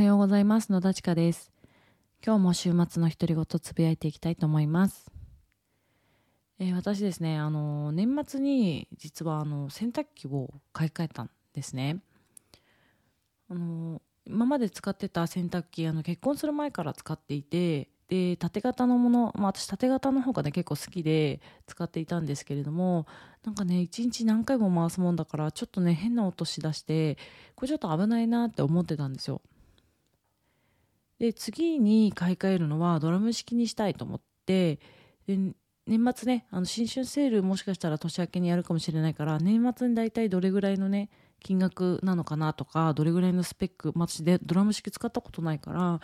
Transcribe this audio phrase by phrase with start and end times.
[0.00, 0.72] はようございます。
[0.72, 1.52] 野田千佳です。
[2.24, 5.12] 今日も週末の独り言つぶやいていきたいと思います、
[6.58, 11.98] えー、私ですねあの年末に実はあの洗濯機を買い替えたんですね。
[13.50, 23.06] あの今まで使ってた洗濯機あの結婚する前から使っていてで縦型のもの、まあ、私縦型の方がね結構好きで使っていたんですけれども
[23.44, 27.18] なんかね一日何回も回すもんだからちょっとね変な音しだして
[27.54, 29.42] これちょっと危ないなって思ってたんですよ。
[31.20, 34.80] で次に買い替えるのはドラム式にしたいと思って
[35.26, 35.38] で
[35.86, 41.10] 年末ねあの新春セールもしかしたら年明けにやるかもしれないから年末に大体どれぐらいのね
[41.42, 46.00] 金額なのかなとかどれぐらいのスペック、まあ、私でドラム式使ったことないから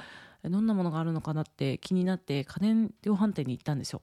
[0.50, 4.02] どんなものがあるのかなって気になって家電量販店に行ったんですよ。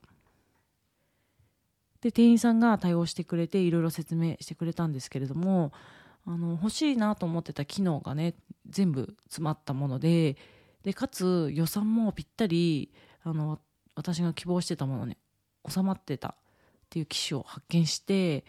[2.02, 5.72] で店員さんが対応してくれていろいろ説明してくれたんですけれども
[6.26, 8.36] あの欲しいなと思ってた機能がね
[8.68, 10.36] 全部詰まったもので
[10.84, 12.92] でかつ予算もぴったり
[13.24, 13.60] あの
[13.96, 15.18] 私が希望してたものに
[15.68, 16.36] 収まってたっ
[16.90, 18.44] ていう機種を発見して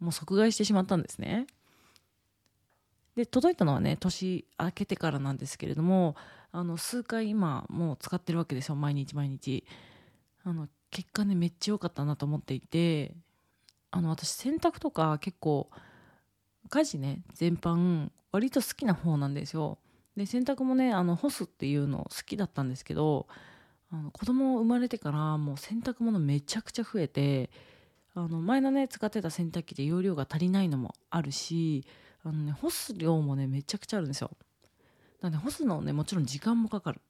[0.00, 1.46] もう即買いしてしまったんですね。
[3.16, 6.14] で届いたのはね年明けてからなんですけれども
[6.52, 8.76] あの数回今もう使ってるわけですよ。
[8.76, 9.64] 毎日毎日。
[10.44, 13.12] あの結果ねめっちゃ良かったなと思っていて
[13.90, 15.68] あの私洗濯とか結構
[16.70, 19.78] 家事ね全般割と好きな方なんですよ。
[20.18, 23.28] で洗濯もねあの干すっていうの好きだったんですけど
[23.92, 27.50] あの子供生まれてからもう洗濯物めちゃくちゃ増えて
[28.14, 31.86] あの前のね使ってた洗濯機で容量が足りないのもあるし
[32.24, 34.32] あのね干す量もねめちゃくちゃあるんですよ。
[35.20, 37.00] なんで干すのねもちろん時間もかかる。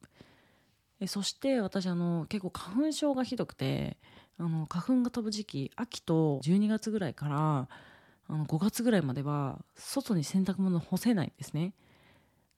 [1.00, 3.96] えそして私あの結構花粉症がひどくて
[4.38, 7.68] あの花粉が飛ぶ時期秋と12月ぐらいから
[8.28, 11.72] あの5月ぐらいまでは外に洗濯物干せないんですね。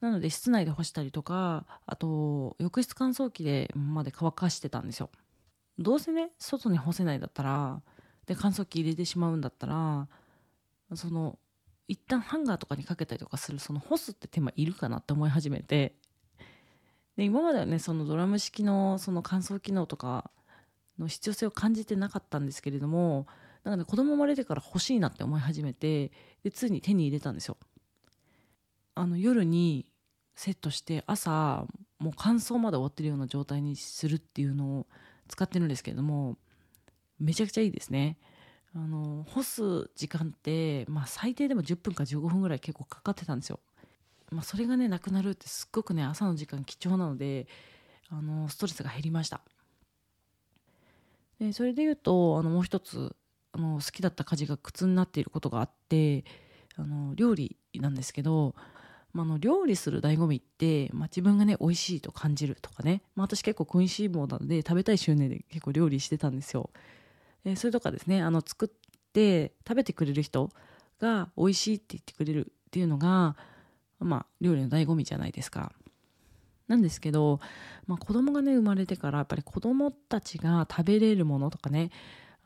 [0.01, 5.11] なので室内で干したりとかあと浴室乾燥機でまで乾かしてたんですよ。
[5.79, 7.83] どうせね外に干せないだったら
[8.27, 10.09] で乾燥機入れてしまうんだったら
[10.95, 11.39] その
[11.89, 15.95] 一旦ハンガーとかにかけたりとかするその干すって手間いるかなって思い始めて。
[17.17, 20.31] で今まではねそのドラム式のその乾燥機能とか
[20.99, 23.27] の必要性を感じてなかったんですけれども
[23.65, 26.13] なんかね子供生まれてから欲しいなって思い始めて
[26.45, 27.59] でついに手に入れたんですよ。
[28.95, 29.87] あの夜に
[30.41, 31.67] セットして朝
[31.99, 34.87] もう乾燥まで終わってるような状態にするっていうのを
[35.29, 36.39] 使ってるんですけれども
[37.19, 38.17] めちゃくちゃいいですね
[38.75, 43.61] あの干す時間って、まあ、最低でも10分か15分ぐらい結構かかってたんですよ。
[44.31, 47.47] まあ、それがねなくなるってすっごくね朝の時間貴重なので
[48.09, 49.41] あのストレスが減りました
[51.41, 53.17] でそれで言うとあのもう一つ
[53.53, 56.25] あの好きだった家事が苦痛になっていることがあって
[56.77, 58.55] あの料理なんですけど、
[59.13, 66.71] まあ、の料理する醍醐味って、まあ、自分がね美味しいと感じるとかね、まあ、私結構食いしん坊なので食べたい執念で結構料理してたんですよ
[67.45, 68.69] えー、それとかですねあの作っ
[69.13, 70.51] て食べてくれる人
[71.01, 73.37] が美味しいって言ってくれるっていうのが
[73.99, 75.73] まあ料理の醍醐味じゃないですか。
[76.69, 77.41] なんですけど、
[77.89, 81.91] まあ、子供がね生まれてからやっぱり子供たちが食べれるものとかね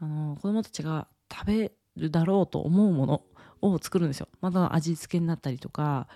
[0.00, 3.22] あの子供たちが食べるだろうと思うもの
[3.60, 4.28] を作るんですよ。
[4.40, 6.08] まだ味付けになったりとか、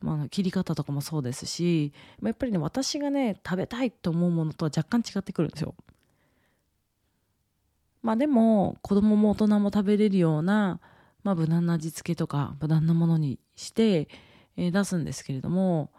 [0.00, 5.74] まあ、切り方とかもそうですし、まあ、やっぱりね私がね食べたいと思うものとは若干違ってくるんですよ。
[8.02, 10.80] まあでも子供も大人も食べれるような、
[11.22, 14.08] まあ、無難な味付けとか無難なものにして、
[14.56, 15.90] えー、出すんですけれども、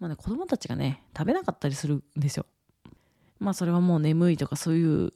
[0.00, 2.46] まあね、子供たちがね食べなかったりするんですよ。
[3.38, 5.10] まあそれはもう眠いとかそういう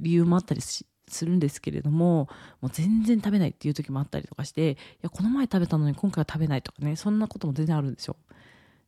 [0.00, 0.62] 理由もあったり
[1.08, 2.28] するんですけれども
[2.60, 8.16] もう全然食べないっていう時もあったりとかしていやこの前食べたのに今回は食べないとかねそんなことも全然あるんですよ。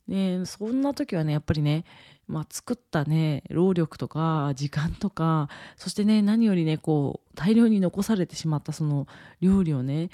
[0.09, 1.85] でそんな時はねやっぱりね、
[2.27, 9.07] まあ、作ったね労力とか時間とかそしてね何よりねこう大量に残されてしまったその
[9.41, 10.09] 料理をね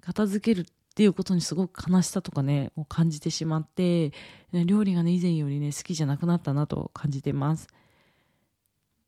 [0.00, 4.12] 片付けるっていうことにすごく悲しさとかねを感じてしまって
[4.52, 7.68] 料理がね以前よりね好きじゃなくなったなと感じてます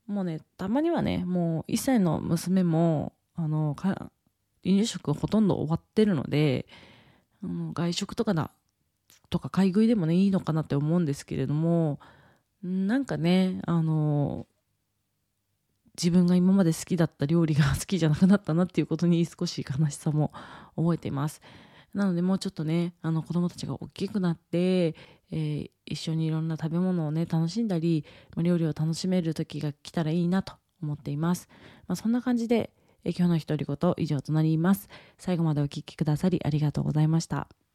[0.07, 4.09] もうねたまにはねもう1歳の娘もあの離
[4.65, 6.67] 乳食ほとんど終わってるので
[7.43, 8.51] あの外食とかだ
[9.31, 11.99] とか買い食いでもねいいのかなって思うんですけれども
[12.63, 14.47] なんかねあの
[15.97, 20.33] 自分が今まで好きだった料理が 好きじゃなくなったなっていうことに少し悲しさも
[20.77, 21.41] 覚えています。
[21.95, 24.95] なのでもうちょっとねあの子供たちが大きくなって、
[25.31, 28.05] えー、一緒にいろんな食べ物をね楽しんだり
[28.37, 31.49] 料理を楽しめる時が来たらいいなと思っています。
[31.87, 32.71] まあ、そんな感じで、
[33.05, 34.89] え今日の独り言以上となります。
[35.19, 37.66] 最後までお聴きくださりありがとうございました。